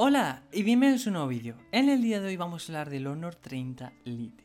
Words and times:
Hola 0.00 0.44
y 0.52 0.62
bienvenidos 0.62 1.04
a 1.04 1.10
un 1.10 1.14
nuevo 1.14 1.28
vídeo. 1.28 1.56
En 1.72 1.88
el 1.88 2.02
día 2.02 2.20
de 2.20 2.28
hoy 2.28 2.36
vamos 2.36 2.62
a 2.62 2.66
hablar 2.72 2.88
del 2.88 3.08
Honor 3.08 3.34
30 3.34 3.92
Lite. 4.04 4.44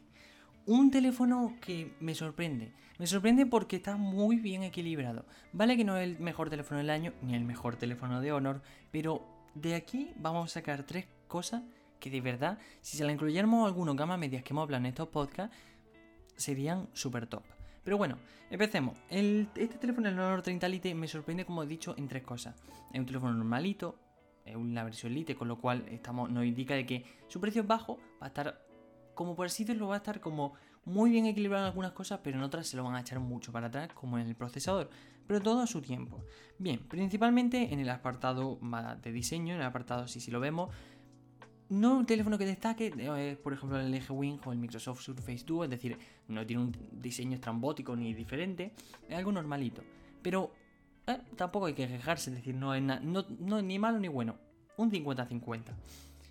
Un 0.65 0.89
teléfono 0.89 1.57
que 1.61 1.95
me 1.99 2.15
sorprende. 2.15 2.73
Me 2.97 3.05
sorprende 3.05 3.45
porque 3.45 3.75
está 3.75 3.95
muy 3.95 4.37
bien 4.37 4.63
equilibrado. 4.63 5.27
Vale 5.51 5.77
que 5.77 5.83
no 5.83 5.95
es 5.95 6.09
el 6.09 6.17
mejor 6.17 6.49
teléfono 6.49 6.79
del 6.79 6.89
año 6.89 7.13
ni 7.21 7.35
el 7.35 7.43
mejor 7.43 7.75
teléfono 7.75 8.19
de 8.19 8.31
Honor, 8.31 8.63
pero 8.89 9.27
de 9.53 9.75
aquí 9.75 10.11
vamos 10.15 10.49
a 10.49 10.53
sacar 10.55 10.87
tres 10.87 11.05
cosas 11.27 11.61
que 11.99 12.09
de 12.09 12.21
verdad, 12.21 12.57
si 12.81 12.97
se 12.97 13.05
la 13.05 13.11
incluyéramos 13.11 13.67
algunos 13.67 13.95
gama 13.95 14.17
medias 14.17 14.41
que 14.41 14.53
hemos 14.53 14.63
hablado 14.63 14.81
en 14.81 14.87
estos 14.87 15.09
podcasts, 15.09 15.55
serían 16.35 16.89
súper 16.93 17.27
top. 17.27 17.43
Pero 17.83 17.99
bueno, 17.99 18.17
empecemos. 18.49 18.97
este 19.07 19.77
teléfono, 19.77 20.09
el 20.09 20.17
Honor 20.17 20.41
30 20.41 20.67
Lite, 20.67 20.95
me 20.95 21.07
sorprende, 21.07 21.45
como 21.45 21.61
he 21.61 21.67
dicho, 21.67 21.93
en 21.95 22.07
tres 22.07 22.23
cosas. 22.23 22.55
Es 22.91 22.99
un 22.99 23.05
teléfono 23.05 23.35
normalito, 23.35 23.99
es 24.45 24.55
una 24.55 24.83
versión 24.83 25.13
Lite, 25.13 25.35
con 25.35 25.47
lo 25.47 25.57
cual 25.57 25.85
estamos, 25.89 26.29
nos 26.29 26.45
indica 26.45 26.75
de 26.75 26.85
que 26.85 27.05
su 27.27 27.39
precio 27.39 27.61
es 27.61 27.67
bajo, 27.67 27.97
va 28.21 28.25
a 28.25 28.27
estar, 28.27 28.65
como 29.13 29.35
por 29.35 29.45
así 29.45 29.63
decirlo, 29.63 29.87
va 29.87 29.95
a 29.95 29.97
estar 29.97 30.19
como 30.19 30.53
muy 30.85 31.11
bien 31.11 31.25
equilibrado 31.25 31.65
en 31.65 31.69
algunas 31.69 31.93
cosas, 31.93 32.19
pero 32.23 32.37
en 32.37 32.43
otras 32.43 32.67
se 32.67 32.77
lo 32.77 32.83
van 32.83 32.95
a 32.95 33.01
echar 33.01 33.19
mucho 33.19 33.51
para 33.51 33.67
atrás, 33.67 33.89
como 33.93 34.17
en 34.17 34.27
el 34.27 34.35
procesador. 34.35 34.89
Pero 35.25 35.41
todo 35.41 35.61
a 35.61 35.67
su 35.67 35.81
tiempo. 35.81 36.23
Bien, 36.57 36.79
principalmente 36.79 37.73
en 37.73 37.79
el 37.79 37.89
apartado 37.89 38.59
de 39.01 39.11
diseño, 39.11 39.53
en 39.53 39.61
el 39.61 39.65
apartado, 39.65 40.07
si, 40.07 40.19
si 40.19 40.31
lo 40.31 40.41
vemos, 40.41 40.69
no 41.69 41.97
un 41.97 42.05
teléfono 42.05 42.37
que 42.37 42.45
destaque, 42.45 42.93
eh, 42.97 43.37
por 43.41 43.53
ejemplo 43.53 43.79
el 43.79 43.91
LG 43.91 44.11
Wing 44.11 44.39
o 44.45 44.51
el 44.51 44.59
Microsoft 44.59 45.01
Surface 45.01 45.45
Duo, 45.45 45.63
es 45.63 45.69
decir, 45.69 45.97
no 46.27 46.45
tiene 46.45 46.63
un 46.63 46.75
diseño 46.91 47.35
estrambótico 47.35 47.95
ni 47.95 48.13
diferente, 48.13 48.73
es 49.07 49.17
algo 49.17 49.31
normalito. 49.31 49.81
Pero 50.21 50.51
eh, 51.07 51.19
tampoco 51.35 51.65
hay 51.65 51.73
que 51.73 51.87
quejarse, 51.87 52.29
es 52.29 52.37
decir, 52.37 52.55
no 52.55 52.73
es 52.73 52.81
no, 52.81 53.61
ni 53.61 53.79
malo 53.79 53.99
ni 53.99 54.07
bueno, 54.07 54.37
un 54.77 54.91
50-50. 54.91 55.61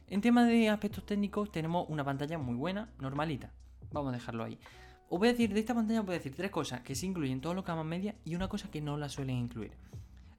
En 0.08 0.20
tema 0.20 0.44
de 0.44 0.68
aspectos 0.68 1.04
técnicos 1.06 1.50
tenemos 1.50 1.86
una 1.88 2.04
pantalla 2.04 2.38
muy 2.38 2.54
buena, 2.54 2.90
normalita, 2.98 3.52
vamos 3.92 4.10
a 4.10 4.16
dejarlo 4.16 4.44
ahí. 4.44 4.58
Os 5.08 5.18
voy 5.18 5.28
a 5.28 5.32
decir, 5.32 5.52
de 5.52 5.60
esta 5.60 5.74
pantalla 5.74 6.00
voy 6.00 6.14
a 6.14 6.18
decir 6.18 6.34
tres 6.34 6.50
cosas 6.50 6.80
que 6.80 6.94
se 6.94 7.06
incluyen 7.06 7.40
todos 7.40 7.54
los 7.54 7.64
camas 7.64 7.84
media 7.84 8.14
y 8.24 8.34
una 8.34 8.48
cosa 8.48 8.70
que 8.70 8.80
no 8.80 8.96
la 8.96 9.08
suelen 9.08 9.36
incluir. 9.36 9.72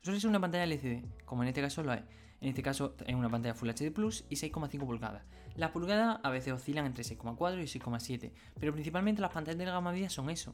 Suele 0.02 0.19
ser 0.19 0.30
una 0.30 0.41
pantalla 0.41 0.63
LCD, 0.63 1.03
como 1.25 1.44
en 1.44 1.50
este 1.50 1.61
caso 1.61 1.83
lo 1.83 1.94
es. 1.94 2.02
En 2.41 2.50
este 2.50 2.61
caso 2.61 2.95
es 3.05 3.16
una 3.16 3.29
pantalla 3.29 3.53
Full 3.53 3.69
HD 3.69 3.91
Plus 3.94 4.25
y 4.29 4.35
6,5 4.35 4.79
pulgadas. 4.79 5.23
Las 5.55 5.72
pulgadas 5.72 6.19
a 6.23 6.29
veces 6.29 6.52
oscilan 6.52 6.85
entre 6.85 7.03
6,4 7.03 7.61
y 7.61 7.79
6,7, 7.79 8.31
pero 8.59 8.73
principalmente 8.73 9.22
las 9.22 9.31
pantallas 9.31 9.59
de 9.59 9.66
la 9.66 9.72
gama 9.72 9.91
media 9.91 10.09
son 10.09 10.29
eso. 10.29 10.53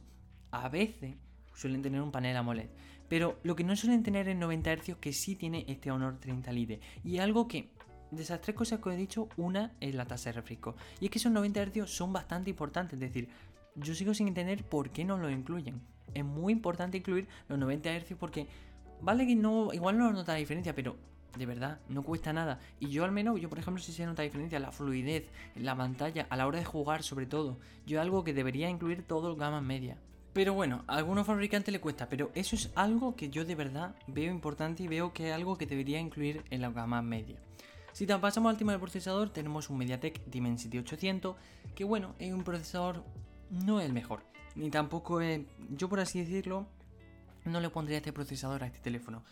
A 0.50 0.68
veces 0.68 1.16
suelen 1.60 1.82
tener 1.82 2.00
un 2.00 2.10
panel 2.10 2.36
AMOLED, 2.36 2.70
pero 3.08 3.38
lo 3.42 3.54
que 3.54 3.64
no 3.64 3.76
suelen 3.76 4.02
tener 4.02 4.28
es 4.28 4.36
90 4.36 4.76
Hz 4.76 4.96
que 4.98 5.12
sí 5.12 5.36
tiene 5.36 5.64
este 5.68 5.90
Honor 5.90 6.18
30 6.18 6.52
Lite. 6.52 6.80
Y 7.04 7.18
algo 7.18 7.46
que 7.48 7.68
de 8.10 8.22
esas 8.22 8.40
tres 8.40 8.56
cosas 8.56 8.80
que 8.80 8.88
os 8.88 8.94
he 8.94 8.98
dicho, 8.98 9.28
una 9.36 9.72
es 9.80 9.94
la 9.94 10.06
tasa 10.06 10.30
de 10.30 10.34
refresco. 10.34 10.74
Y 11.00 11.04
es 11.04 11.10
que 11.10 11.18
esos 11.18 11.32
90 11.32 11.66
Hz 11.66 11.90
son 11.90 12.12
bastante 12.12 12.50
importantes, 12.50 12.94
es 12.94 13.00
decir, 13.00 13.28
yo 13.74 13.94
sigo 13.94 14.14
sin 14.14 14.28
entender 14.28 14.64
por 14.64 14.90
qué 14.90 15.04
no 15.04 15.18
lo 15.18 15.28
incluyen. 15.28 15.80
Es 16.14 16.24
muy 16.24 16.52
importante 16.52 16.98
incluir 16.98 17.28
los 17.48 17.58
90 17.58 18.00
Hz 18.00 18.14
porque 18.18 18.46
vale 19.02 19.26
que 19.26 19.36
no, 19.36 19.72
igual 19.74 19.98
no 19.98 20.12
nota 20.12 20.32
la 20.32 20.38
diferencia, 20.38 20.74
pero 20.74 20.96
de 21.36 21.46
verdad, 21.46 21.78
no 21.88 22.02
cuesta 22.02 22.32
nada. 22.32 22.58
Y 22.80 22.88
yo 22.88 23.04
al 23.04 23.12
menos, 23.12 23.40
yo 23.40 23.48
por 23.48 23.58
ejemplo, 23.58 23.82
si 23.82 23.92
se 23.92 24.06
nota 24.06 24.22
diferencia, 24.22 24.58
la 24.58 24.72
fluidez, 24.72 25.28
la 25.54 25.76
pantalla, 25.76 26.26
a 26.30 26.36
la 26.36 26.46
hora 26.46 26.58
de 26.58 26.64
jugar 26.64 27.02
sobre 27.02 27.26
todo. 27.26 27.58
Yo 27.86 28.00
algo 28.00 28.24
que 28.24 28.34
debería 28.34 28.68
incluir 28.68 29.02
todo 29.02 29.30
el 29.30 29.36
gama 29.36 29.60
media. 29.60 29.98
Pero 30.32 30.54
bueno, 30.54 30.84
a 30.86 30.96
algunos 30.96 31.26
fabricantes 31.26 31.72
le 31.72 31.80
cuesta, 31.80 32.08
pero 32.08 32.30
eso 32.34 32.54
es 32.54 32.70
algo 32.76 33.16
que 33.16 33.30
yo 33.30 33.44
de 33.44 33.56
verdad 33.56 33.96
veo 34.06 34.30
importante 34.30 34.84
y 34.84 34.88
veo 34.88 35.12
que 35.12 35.28
es 35.28 35.34
algo 35.34 35.58
que 35.58 35.66
debería 35.66 35.98
incluir 35.98 36.44
en 36.50 36.60
la 36.60 36.70
gama 36.70 37.02
media. 37.02 37.36
Si 37.92 38.06
pasamos 38.06 38.50
al 38.50 38.56
tema 38.56 38.72
del 38.72 38.80
procesador, 38.80 39.30
tenemos 39.30 39.68
un 39.70 39.78
MediaTek 39.78 40.24
Dimensity 40.26 40.78
800, 40.78 41.36
que 41.74 41.82
bueno, 41.82 42.14
es 42.20 42.32
un 42.32 42.44
procesador 42.44 43.02
no 43.50 43.80
es 43.80 43.86
el 43.86 43.92
mejor, 43.92 44.22
ni 44.54 44.70
tampoco 44.70 45.20
es, 45.20 45.40
yo 45.70 45.88
por 45.88 45.98
así 45.98 46.20
decirlo, 46.20 46.66
no 47.44 47.60
le 47.60 47.68
pondría 47.68 47.96
este 47.96 48.12
procesador 48.12 48.62
a 48.62 48.66
este 48.66 48.78
teléfono 48.78 49.24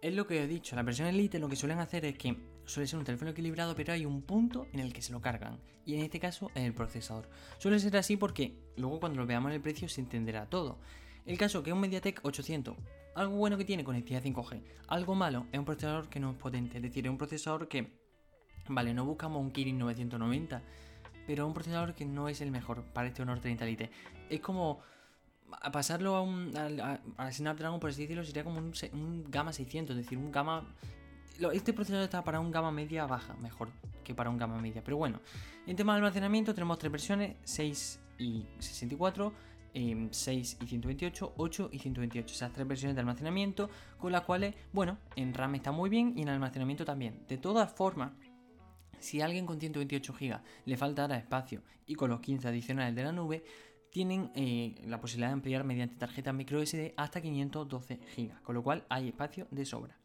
es 0.00 0.14
lo 0.14 0.26
que 0.26 0.42
he 0.42 0.46
dicho, 0.46 0.76
la 0.76 0.82
versión 0.82 1.08
Elite 1.08 1.38
lo 1.38 1.48
que 1.48 1.56
suelen 1.56 1.80
hacer 1.80 2.04
es 2.04 2.16
que 2.16 2.36
suele 2.64 2.86
ser 2.86 2.98
un 2.98 3.04
teléfono 3.04 3.30
equilibrado, 3.30 3.74
pero 3.74 3.92
hay 3.92 4.06
un 4.06 4.22
punto 4.22 4.66
en 4.72 4.80
el 4.80 4.92
que 4.92 5.02
se 5.02 5.12
lo 5.12 5.20
cargan. 5.20 5.58
Y 5.84 5.94
en 5.94 6.02
este 6.02 6.20
caso 6.20 6.50
es 6.54 6.64
el 6.64 6.74
procesador. 6.74 7.28
Suele 7.58 7.78
ser 7.78 7.96
así 7.96 8.16
porque 8.16 8.54
luego 8.76 9.00
cuando 9.00 9.18
lo 9.18 9.26
veamos 9.26 9.50
en 9.50 9.56
el 9.56 9.62
precio 9.62 9.88
se 9.88 10.00
entenderá 10.00 10.46
todo. 10.46 10.78
El 11.24 11.38
caso 11.38 11.62
que 11.62 11.70
es 11.70 11.74
un 11.74 11.80
MediaTek 11.80 12.20
800, 12.22 12.76
algo 13.14 13.36
bueno 13.36 13.58
que 13.58 13.64
tiene 13.64 13.84
conectividad 13.84 14.22
5G, 14.22 14.62
algo 14.86 15.14
malo 15.14 15.46
es 15.52 15.58
un 15.58 15.64
procesador 15.64 16.08
que 16.08 16.20
no 16.20 16.30
es 16.30 16.36
potente, 16.36 16.76
es 16.76 16.82
decir, 16.82 17.06
es 17.06 17.10
un 17.10 17.18
procesador 17.18 17.68
que, 17.68 17.92
vale, 18.68 18.94
no 18.94 19.04
buscamos 19.04 19.40
un 19.40 19.50
Kirin 19.50 19.78
990, 19.78 20.62
pero 21.26 21.44
es 21.44 21.48
un 21.48 21.54
procesador 21.54 21.94
que 21.94 22.04
no 22.04 22.28
es 22.28 22.40
el 22.40 22.50
mejor 22.50 22.84
para 22.92 23.08
este 23.08 23.22
Honor 23.22 23.40
30 23.40 23.64
Lite. 23.66 23.90
Es 24.30 24.40
como 24.40 24.80
a 25.50 25.72
pasarlo 25.72 26.16
a 26.16 26.22
un 26.22 26.52
a, 27.16 27.32
Snapdragon, 27.32 27.80
por 27.80 27.90
así 27.90 28.02
decirlo, 28.02 28.24
sería 28.24 28.44
como 28.44 28.58
un, 28.58 28.72
un, 28.92 29.30
gama 29.30 29.52
600, 29.52 29.96
es 29.96 30.04
decir, 30.04 30.18
un 30.18 30.30
gama... 30.30 30.66
Este 31.52 31.72
procesador 31.72 32.04
está 32.04 32.24
para 32.24 32.40
un 32.40 32.50
gama 32.50 32.72
media 32.72 33.06
baja, 33.06 33.34
mejor 33.34 33.68
que 34.02 34.14
para 34.14 34.28
un 34.28 34.38
gama 34.38 34.60
media. 34.60 34.82
Pero 34.82 34.96
bueno, 34.96 35.20
en 35.66 35.76
tema 35.76 35.92
de 35.92 35.98
almacenamiento 35.98 36.52
tenemos 36.52 36.78
tres 36.78 36.90
versiones, 36.90 37.36
6 37.44 38.00
y 38.18 38.44
64, 38.58 39.32
6 40.10 40.56
y 40.60 40.66
128, 40.66 41.34
8 41.36 41.68
y 41.72 41.78
128. 41.78 42.34
Esas 42.34 42.52
tres 42.52 42.66
versiones 42.66 42.96
de 42.96 43.00
almacenamiento, 43.00 43.70
con 43.98 44.10
las 44.10 44.22
cuales, 44.22 44.54
bueno, 44.72 44.98
en 45.14 45.34
RAM 45.34 45.54
está 45.54 45.70
muy 45.70 45.90
bien 45.90 46.14
y 46.16 46.22
en 46.22 46.30
almacenamiento 46.30 46.84
también. 46.84 47.24
De 47.28 47.38
todas 47.38 47.70
formas, 47.72 48.12
si 48.98 49.20
a 49.20 49.26
alguien 49.26 49.46
con 49.46 49.60
128 49.60 50.12
GB 50.12 50.40
le 50.64 50.76
faltara 50.76 51.16
espacio 51.16 51.62
y 51.86 51.94
con 51.94 52.10
los 52.10 52.20
15 52.20 52.48
adicionales 52.48 52.94
de 52.94 53.04
la 53.04 53.12
nube, 53.12 53.44
tienen 53.90 54.30
eh, 54.34 54.74
la 54.86 55.00
posibilidad 55.00 55.28
de 55.28 55.34
ampliar 55.34 55.64
mediante 55.64 55.96
tarjeta 55.96 56.32
micro 56.32 56.64
SD 56.64 56.94
hasta 56.96 57.20
512 57.20 58.00
GB, 58.16 58.42
con 58.42 58.54
lo 58.54 58.62
cual 58.62 58.84
hay 58.88 59.08
espacio 59.08 59.46
de 59.50 59.64
sobra. 59.64 59.96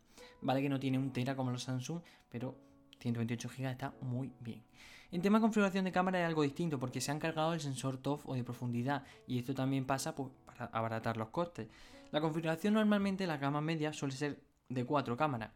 Vale 0.42 0.62
que 0.62 0.70
no 0.70 0.80
tiene 0.80 0.98
un 0.98 1.12
tera 1.12 1.36
como 1.36 1.52
los 1.52 1.64
Samsung, 1.64 2.02
pero 2.30 2.58
128 3.00 3.50
GB 3.50 3.70
está 3.70 3.94
muy 4.02 4.32
bien. 4.40 4.64
En 5.12 5.22
tema 5.22 5.38
de 5.38 5.44
configuración 5.44 5.86
de 5.86 5.92
cámara 5.92 6.20
es 6.20 6.26
algo 6.26 6.42
distinto 6.42 6.80
porque 6.80 7.00
se 7.00 7.12
han 7.12 7.20
cargado 7.20 7.54
el 7.54 7.60
sensor 7.60 7.98
TOF 7.98 8.28
o 8.28 8.34
de 8.34 8.44
profundidad 8.44 9.04
y 9.28 9.38
esto 9.38 9.54
también 9.54 9.86
pasa 9.86 10.16
pues, 10.16 10.30
para 10.46 10.66
abaratar 10.66 11.18
los 11.18 11.30
costes. 11.30 11.68
La 12.12 12.20
configuración 12.20 12.74
normalmente 12.74 13.24
en 13.24 13.30
la 13.30 13.38
gama 13.38 13.62
media 13.62 13.94
suele 13.94 14.16
ser 14.16 14.40
de 14.70 14.86
4 14.86 15.16
cámaras 15.16 15.52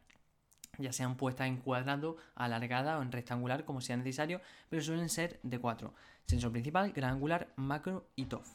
ya 0.77 0.91
sean 0.91 1.15
puestas 1.15 1.47
en 1.47 1.57
cuadrado, 1.57 2.17
alargada 2.35 2.97
o 2.97 3.01
en 3.01 3.11
rectangular 3.11 3.65
como 3.65 3.81
sea 3.81 3.97
necesario, 3.97 4.41
pero 4.69 4.81
suelen 4.81 5.09
ser 5.09 5.39
de 5.43 5.59
4. 5.59 5.93
Sensor 6.25 6.51
principal, 6.51 6.91
gran 6.91 7.11
angular, 7.11 7.47
macro 7.55 8.07
y 8.15 8.25
TOF. 8.25 8.47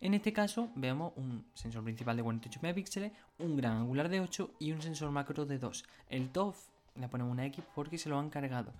En 0.00 0.14
este 0.14 0.32
caso 0.32 0.70
vemos 0.76 1.12
un 1.16 1.44
sensor 1.54 1.82
principal 1.82 2.16
de 2.16 2.22
48 2.22 2.60
megapíxeles, 2.62 3.12
un 3.38 3.56
gran 3.56 3.78
angular 3.78 4.08
de 4.08 4.20
8 4.20 4.54
y 4.60 4.72
un 4.72 4.80
sensor 4.80 5.10
macro 5.10 5.44
de 5.44 5.58
2. 5.58 5.84
El 6.08 6.30
TOF 6.30 6.68
le 6.94 7.08
ponemos 7.08 7.32
una 7.32 7.46
X 7.46 7.64
porque 7.74 7.98
se 7.98 8.08
lo 8.08 8.18
han 8.18 8.30
cargado. 8.30 8.72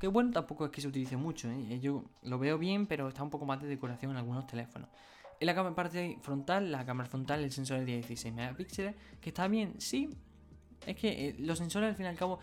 Que 0.00 0.08
bueno, 0.08 0.30
tampoco 0.32 0.66
es 0.66 0.70
que 0.70 0.80
se 0.80 0.88
utilice 0.88 1.16
mucho, 1.16 1.48
¿eh? 1.48 1.80
yo 1.80 2.04
lo 2.22 2.38
veo 2.38 2.58
bien, 2.58 2.86
pero 2.86 3.08
está 3.08 3.22
un 3.22 3.30
poco 3.30 3.46
más 3.46 3.62
de 3.62 3.68
decoración 3.68 4.10
en 4.10 4.18
algunos 4.18 4.46
teléfonos. 4.46 4.90
En 5.38 5.46
la 5.46 5.74
parte 5.74 6.18
frontal, 6.20 6.72
la 6.72 6.84
cámara 6.84 7.08
frontal, 7.08 7.44
el 7.44 7.52
sensor 7.52 7.78
de 7.80 7.84
16 7.84 8.34
megapíxeles, 8.34 8.94
que 9.20 9.30
está 9.30 9.48
bien, 9.48 9.74
sí, 9.78 10.10
es 10.84 10.96
que 10.96 11.28
eh, 11.28 11.36
los 11.38 11.58
sensores 11.58 11.90
al 11.90 11.96
fin 11.96 12.06
y 12.06 12.08
al 12.08 12.16
cabo 12.16 12.38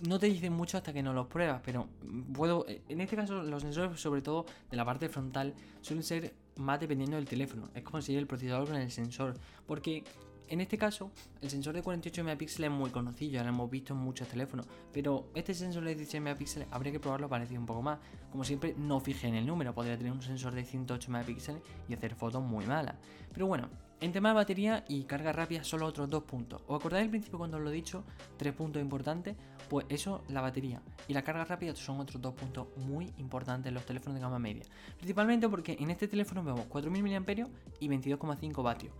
no 0.00 0.18
te 0.18 0.26
dicen 0.26 0.52
mucho 0.52 0.76
hasta 0.76 0.92
que 0.92 1.02
no 1.02 1.12
los 1.12 1.26
pruebas, 1.26 1.60
pero 1.64 1.88
puedo. 2.32 2.66
Eh, 2.68 2.82
en 2.88 3.00
este 3.00 3.16
caso, 3.16 3.42
los 3.42 3.62
sensores, 3.62 4.00
sobre 4.00 4.22
todo 4.22 4.46
de 4.70 4.76
la 4.76 4.84
parte 4.84 5.08
frontal, 5.08 5.54
suelen 5.80 6.02
ser 6.02 6.34
más 6.56 6.80
dependiendo 6.80 7.16
del 7.16 7.26
teléfono. 7.26 7.70
Es 7.74 7.82
como 7.82 8.00
si 8.02 8.14
el 8.16 8.26
procesador 8.26 8.68
con 8.68 8.76
el 8.76 8.90
sensor. 8.90 9.34
Porque 9.66 10.04
en 10.48 10.60
este 10.60 10.76
caso, 10.76 11.10
el 11.40 11.48
sensor 11.48 11.74
de 11.74 11.82
48 11.82 12.22
megapíxeles 12.22 12.70
es 12.70 12.76
muy 12.76 12.90
conocido, 12.90 13.32
ya 13.32 13.42
lo 13.42 13.48
hemos 13.48 13.70
visto 13.70 13.94
en 13.94 14.00
muchos 14.00 14.28
teléfonos, 14.28 14.66
pero 14.92 15.30
este 15.34 15.54
sensor 15.54 15.84
de 15.84 15.94
16 15.94 16.22
megapíxeles 16.22 16.68
habría 16.70 16.92
que 16.92 17.00
probarlo 17.00 17.28
para 17.28 17.44
un 17.44 17.66
poco 17.66 17.80
más. 17.80 17.98
Como 18.30 18.44
siempre, 18.44 18.74
no 18.76 19.00
fije 19.00 19.26
en 19.26 19.36
el 19.36 19.46
número, 19.46 19.74
podría 19.74 19.96
tener 19.96 20.12
un 20.12 20.22
sensor 20.22 20.54
de 20.54 20.64
108 20.64 21.10
megapíxeles 21.10 21.62
y 21.88 21.94
hacer 21.94 22.14
fotos 22.14 22.42
muy 22.42 22.66
malas. 22.66 22.96
Pero 23.32 23.46
bueno, 23.46 23.70
en 24.00 24.12
tema 24.12 24.30
de 24.30 24.34
batería 24.34 24.84
y 24.88 25.04
carga 25.04 25.32
rápida, 25.32 25.64
solo 25.64 25.86
otros 25.86 26.10
dos 26.10 26.24
puntos. 26.24 26.62
¿Os 26.66 26.78
acordáis 26.78 27.04
al 27.04 27.10
principio 27.10 27.38
cuando 27.38 27.56
os 27.56 27.62
lo 27.62 27.70
he 27.70 27.72
dicho? 27.72 28.04
Tres 28.36 28.52
puntos 28.52 28.82
importantes. 28.82 29.36
Pues 29.68 29.86
eso, 29.88 30.22
la 30.28 30.40
batería 30.40 30.82
y 31.08 31.14
la 31.14 31.22
carga 31.22 31.44
rápida 31.44 31.74
son 31.74 32.00
otros 32.00 32.20
dos 32.20 32.34
puntos 32.34 32.66
muy 32.76 33.12
importantes 33.18 33.68
en 33.68 33.74
los 33.74 33.86
teléfonos 33.86 34.16
de 34.16 34.20
gama 34.20 34.38
media. 34.38 34.64
Principalmente 34.96 35.48
porque 35.48 35.76
en 35.80 35.90
este 35.90 36.08
teléfono 36.08 36.44
vemos 36.44 36.66
4000 36.66 37.02
mAh 37.02 37.48
y 37.80 37.88
22,5 37.88 38.62
vatios. 38.62 38.92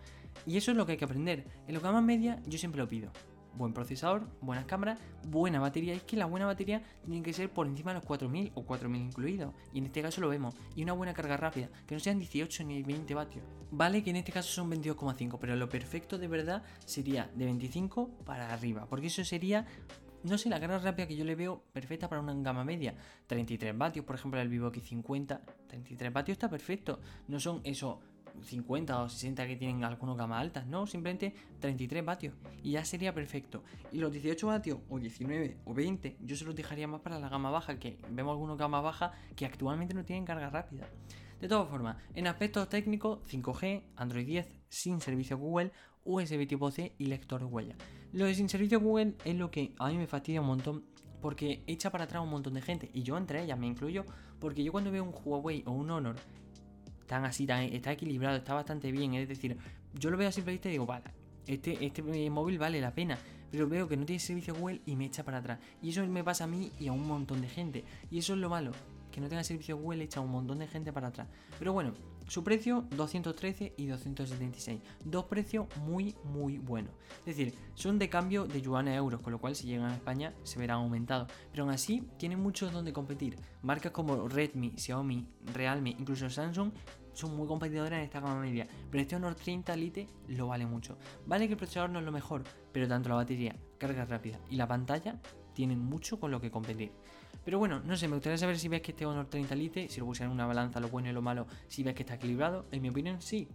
Y 0.46 0.56
eso 0.56 0.70
es 0.70 0.76
lo 0.76 0.87
que 0.87 0.93
hay 0.93 0.99
que 0.99 1.05
aprender. 1.05 1.44
En 1.67 1.75
los 1.75 1.82
gama 1.82 2.00
media 2.00 2.41
yo 2.46 2.58
siempre 2.58 2.81
lo 2.81 2.88
pido 2.88 3.11
buen 3.56 3.73
procesador, 3.73 4.27
buenas 4.41 4.65
cámaras, 4.67 4.99
buena 5.29 5.61
batería. 5.61 5.95
Es 5.95 6.03
que 6.03 6.17
la 6.17 6.27
buena 6.27 6.47
batería 6.47 6.83
tiene 7.05 7.23
que 7.23 7.33
ser 7.33 7.51
por 7.51 7.67
encima 7.67 7.93
de 7.93 7.99
los 7.99 8.06
4000 8.06 8.53
o 8.55 8.65
4000 8.65 9.03
incluidos. 9.03 9.55
Y 9.73 9.79
en 9.79 9.87
este 9.87 10.03
caso 10.03 10.21
lo 10.21 10.29
vemos. 10.29 10.55
Y 10.75 10.83
una 10.83 10.93
buena 10.93 11.15
carga 11.15 11.37
rápida, 11.37 11.69
que 11.87 11.95
no 11.95 12.01
sean 12.01 12.19
18 12.19 12.65
ni 12.65 12.83
20 12.83 13.15
vatios. 13.15 13.45
Vale 13.71 14.03
que 14.03 14.11
en 14.11 14.17
este 14.17 14.33
caso 14.33 14.53
son 14.53 14.71
22,5, 14.71 15.39
pero 15.41 15.56
lo 15.56 15.69
perfecto 15.69 16.19
de 16.19 16.29
verdad 16.29 16.62
sería 16.85 17.31
de 17.35 17.45
25 17.45 18.09
para 18.25 18.53
arriba. 18.53 18.87
Porque 18.89 19.09
eso 19.09 19.25
sería 19.25 19.67
no 20.25 20.39
sé, 20.39 20.49
la 20.49 20.59
carga 20.59 20.79
rápida 20.79 21.06
que 21.06 21.17
yo 21.17 21.25
le 21.25 21.35
veo 21.35 21.65
perfecta 21.73 22.09
para 22.09 22.23
una 22.23 22.35
gama 22.35 22.65
media. 22.65 22.95
33 23.27 23.77
vatios, 23.77 24.06
por 24.06 24.17
ejemplo, 24.17 24.41
el 24.41 24.49
Vivo 24.49 24.73
X50. 24.73 25.41
33 25.69 26.12
vatios 26.12 26.37
está 26.37 26.49
perfecto. 26.49 26.99
No 27.29 27.39
son 27.39 27.61
esos 27.62 27.99
50 28.43 29.03
o 29.03 29.09
60 29.09 29.47
que 29.47 29.57
tienen 29.57 29.85
algunos 29.85 30.17
gamas 30.17 30.41
altas, 30.41 30.67
no, 30.67 30.87
simplemente 30.87 31.35
33 31.61 32.05
vatios 32.05 32.35
y 32.63 32.73
ya 32.73 32.85
sería 32.85 33.15
perfecto. 33.15 33.63
Y 33.93 33.99
los 33.99 34.13
18 34.13 34.47
vatios 34.47 34.79
o 34.89 34.99
19 34.99 35.59
o 35.65 35.75
20 35.75 36.17
yo 36.21 36.37
se 36.37 36.45
los 36.45 36.55
dejaría 36.55 36.89
más 36.89 37.01
para 37.01 37.19
la 37.19 37.29
gama 37.29 37.51
baja, 37.51 37.79
que 37.79 37.99
vemos 38.11 38.33
algunos 38.33 38.59
gama 38.59 38.81
baja 38.81 39.13
que 39.37 39.47
actualmente 39.47 39.95
no 39.95 40.05
tienen 40.05 40.25
carga 40.25 40.51
rápida. 40.51 40.89
De 41.41 41.49
todas 41.49 41.69
formas, 41.69 41.97
en 42.15 42.27
aspectos 42.27 42.69
técnicos, 42.69 43.21
5G, 43.31 43.83
Android 43.97 44.27
10, 44.27 44.49
sin 44.69 45.01
servicio 45.01 45.37
Google, 45.37 45.73
USB 46.05 46.47
tipo 46.47 46.71
C 46.71 46.95
y 46.99 47.07
lector 47.07 47.41
de 47.41 47.47
huella. 47.47 47.77
Lo 48.13 48.27
de 48.27 48.35
sin 48.35 48.49
servicio 48.49 48.81
Google 48.81 49.15
es 49.25 49.35
lo 49.35 49.51
que 49.51 49.75
a 49.79 49.89
mí 49.89 49.97
me 49.97 50.07
fastidia 50.07 50.41
un 50.41 50.47
montón 50.47 50.85
porque 51.21 51.65
echa 51.67 51.91
para 51.91 52.05
atrás 52.05 52.23
un 52.23 52.29
montón 52.29 52.55
de 52.55 52.61
gente 52.61 52.91
y 52.93 53.03
yo 53.03 53.17
entre 53.17 53.43
ellas 53.43 53.59
me 53.59 53.67
incluyo 53.67 54.05
porque 54.39 54.63
yo 54.63 54.73
cuando 54.73 54.91
veo 54.91 55.03
un 55.03 55.15
Huawei 55.15 55.63
o 55.67 55.73
un 55.73 55.91
Honor 55.91 56.17
tan 57.06 57.25
así, 57.25 57.47
tan, 57.47 57.65
está 57.65 57.93
equilibrado, 57.93 58.37
está 58.37 58.55
bastante 58.55 58.91
bien. 58.93 59.15
Es 59.15 59.29
decir, 59.29 59.56
yo 59.95 60.11
lo 60.11 60.17
veo 60.17 60.29
a 60.29 60.33
simple 60.33 60.53
vista 60.53 60.69
y 60.69 60.73
digo, 60.73 60.87
vale, 60.87 61.05
este, 61.47 61.85
este 61.85 62.03
móvil 62.31 62.59
vale 62.59 62.81
la 62.81 62.95
pena. 62.95 63.19
Pero 63.51 63.69
veo 63.69 63.87
que 63.87 63.97
no 63.97 64.05
tiene 64.05 64.19
servicio 64.19 64.55
Google 64.55 64.81
y 64.85 64.97
me 64.97 65.05
echa 65.05 65.23
para 65.23 65.39
atrás. 65.39 65.61
Y 65.81 65.91
eso 65.91 66.05
me 66.06 66.25
pasa 66.25 66.45
a 66.45 66.47
mí 66.49 66.73
y 66.81 66.89
a 66.89 66.93
un 66.93 67.06
montón 67.06 67.41
de 67.41 67.49
gente. 67.49 67.85
Y 68.11 68.19
eso 68.19 68.35
es 68.35 68.41
lo 68.41 68.49
malo, 68.49 68.73
que 69.12 69.21
no 69.21 69.29
tenga 69.29 69.45
servicio 69.45 69.77
Google 69.77 70.03
echa 70.03 70.21
un 70.21 70.33
montón 70.33 70.59
de 70.59 70.67
gente 70.67 70.93
para 70.93 71.09
atrás. 71.09 71.29
Pero 71.59 71.73
bueno, 71.73 71.95
su 72.26 72.43
precio 72.44 72.85
213 72.91 73.75
y 73.76 73.87
276. 73.87 74.81
Dos 75.05 75.25
precios 75.26 75.67
muy 75.79 76.15
muy 76.25 76.59
buenos. 76.59 76.93
Es 77.21 77.37
decir, 77.37 77.55
son 77.75 77.99
de 77.99 78.09
cambio 78.09 78.47
de 78.47 78.61
yuan 78.61 78.88
a 78.88 78.94
euros, 78.94 79.21
con 79.21 79.32
lo 79.32 79.38
cual 79.38 79.55
si 79.55 79.67
llegan 79.67 79.91
a 79.91 79.94
España 79.94 80.35
se 80.43 80.59
verán 80.59 80.79
aumentados. 80.79 81.31
Pero 81.50 81.65
aún 81.65 81.73
así 81.73 82.09
tienen 82.19 82.41
muchos 82.41 82.73
donde 82.73 82.93
competir. 82.93 83.37
Marcas 83.62 83.93
como 83.93 84.29
Redmi, 84.29 84.73
Xiaomi, 84.76 85.26
Realme, 85.53 85.91
incluso 85.99 86.29
Samsung 86.29 86.73
son 87.15 87.37
muy 87.37 87.47
competidoras 87.47 87.99
en 87.99 88.05
esta 88.05 88.21
gama 88.21 88.41
media. 88.41 88.67
Pero 88.91 89.03
este 89.03 89.17
Honor 89.17 89.35
30 89.35 89.77
Lite 89.77 90.09
lo 90.29 90.49
vale 90.49 90.67
mucho. 90.67 90.99
Vale 91.27 91.47
que 91.47 91.53
el 91.53 91.59
procesador 91.59 91.91
no 91.91 92.00
es 92.00 92.05
lo 92.05 92.12
mejor, 92.12 92.43
pero 92.73 92.88
tanto 92.88 93.09
la 93.09 93.17
batería, 93.17 93.56
carga 93.79 94.05
rápida 94.05 94.38
y 94.50 94.56
la 94.56 94.67
pantalla 94.67 95.20
tienen 95.55 95.79
mucho 95.79 96.19
con 96.21 96.31
lo 96.31 96.41
que 96.41 96.51
competir. 96.51 96.93
Pero 97.45 97.59
bueno, 97.59 97.81
no 97.81 97.97
sé, 97.97 98.09
me 98.09 98.15
gustaría 98.15 98.39
saber 98.39 98.59
si 98.59 98.69
ves 98.69 98.83
que 98.83 98.93
este 98.93 99.06
Honor 99.06 99.27
30 99.27 99.55
Lite, 99.55 99.89
si 99.89 100.01
lo 100.01 100.06
pusieran 100.06 100.31
en 100.31 100.35
una 100.35 100.47
balanza, 100.47 100.81
lo 100.81 100.89
bueno 100.89 101.09
y 101.09 101.12
lo 101.12 101.23
malo, 101.23 101.47
si 101.69 101.83
ves 101.83 101.95
que 101.95 102.03
está 102.03 102.15
equilibrado. 102.15 102.67
En 102.71 102.83
mi 102.83 102.89
opinión, 102.89 103.21
sí. 103.21 103.49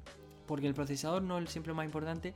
Porque 0.46 0.68
el 0.68 0.74
procesador 0.74 1.22
no 1.22 1.38
es 1.40 1.50
siempre 1.50 1.70
lo 1.70 1.76
más 1.76 1.86
importante, 1.86 2.34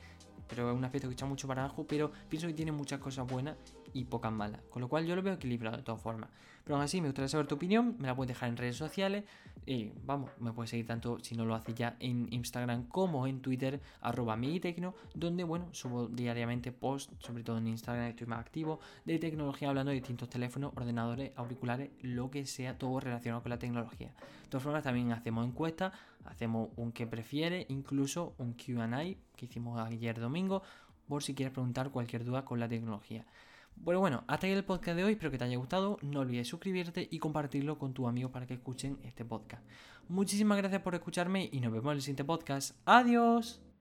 pero 0.48 0.72
es 0.72 0.78
un 0.78 0.84
aspecto 0.84 1.08
que 1.08 1.14
echa 1.14 1.26
mucho 1.26 1.48
para 1.48 1.64
abajo, 1.64 1.86
pero 1.88 2.12
pienso 2.30 2.48
que 2.48 2.54
tiene 2.54 2.72
muchas 2.72 3.00
cosas 3.00 3.28
buenas 3.28 3.56
y 3.94 4.06
pocas 4.06 4.32
malas. 4.32 4.62
Con 4.70 4.82
lo 4.82 4.90
cual 4.90 5.06
yo 5.06 5.16
lo 5.16 5.22
veo 5.22 5.34
equilibrado 5.34 5.78
de 5.78 5.84
todas 5.84 6.02
formas. 6.02 6.30
Pero 6.64 6.76
aún 6.76 6.84
así, 6.84 7.02
me 7.02 7.08
gustaría 7.08 7.28
saber 7.28 7.48
tu 7.48 7.56
opinión, 7.56 7.96
me 8.00 8.08
la 8.08 8.16
puedes 8.16 8.30
dejar 8.30 8.50
en 8.50 8.58
redes 8.58 8.78
sociales. 8.78 9.26
Y 9.66 9.92
vamos, 10.06 10.32
me 10.40 10.52
puedes 10.52 10.70
seguir 10.70 10.86
tanto 10.86 11.20
si 11.20 11.36
no 11.36 11.46
lo 11.46 11.56
haces 11.56 11.76
ya 11.76 11.96
en 12.00 12.28
Instagram 12.32 12.88
como 12.88 13.28
en 13.28 13.42
Twitter, 13.42 13.82
arroba 14.02 14.38
tecno 14.62 14.94
donde 15.14 15.44
bueno, 15.44 15.70
subo 15.72 16.08
diariamente 16.08 16.72
posts, 16.72 17.14
sobre 17.20 17.44
todo 17.44 17.58
en 17.58 17.68
Instagram 17.68 18.08
estoy 18.08 18.28
más 18.28 18.40
activo, 18.40 18.80
de 19.06 19.20
tecnología 19.20 19.70
hablando 19.70 19.92
de 19.92 19.96
distintos 19.96 20.30
teléfonos, 20.30 20.74
ordenadores, 20.76 21.32
auriculares, 21.38 21.92
lo 22.02 22.30
que 22.30 22.46
sea, 22.46 22.78
todo 22.78 23.00
relacionado 23.00 23.42
con 23.42 23.52
la 23.52 23.60
tecnología. 23.60 24.10
De 24.44 24.50
todas 24.50 24.64
formas, 24.64 24.84
también 24.84 25.12
hacemos 25.12 25.48
encuestas, 25.48 25.94
hacemos 26.26 26.70
un 26.76 26.92
que 26.92 27.08
prefiere, 27.08 27.66
incluso 27.70 28.36
un 28.38 28.54
QA 28.54 28.90
que 29.36 29.46
hicimos 29.46 29.80
ayer 29.80 30.20
domingo, 30.20 30.62
por 31.08 31.24
si 31.24 31.36
quieres 31.36 31.54
preguntar 31.54 31.90
cualquier 31.92 32.24
duda 32.24 32.46
con 32.46 32.60
la 32.60 32.68
tecnología. 32.68 33.26
Bueno, 33.76 34.00
bueno, 34.00 34.24
hasta 34.28 34.48
aquí 34.48 34.56
el 34.56 34.64
podcast 34.64 34.96
de 34.96 35.04
hoy, 35.04 35.14
espero 35.14 35.30
que 35.30 35.38
te 35.38 35.44
haya 35.44 35.58
gustado, 35.58 35.98
no 36.02 36.22
olvides 36.22 36.48
suscribirte 36.48 37.08
y 37.12 37.20
compartirlo 37.20 37.78
con 37.78 37.94
tus 37.94 38.08
amigos 38.08 38.32
para 38.32 38.48
que 38.48 38.54
escuchen 38.54 38.98
este 39.04 39.26
podcast. 39.26 39.64
Muchísimas 40.08 40.58
gracias 40.58 40.82
por 40.82 40.96
escucharme 40.96 41.50
y 41.52 41.60
nos 41.60 41.72
vemos 41.72 41.92
en 41.92 41.98
el 41.98 42.02
siguiente 42.02 42.24
podcast. 42.24 42.78
Adiós. 42.86 43.73